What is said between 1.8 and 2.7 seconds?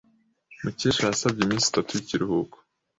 y'ikiruhuko.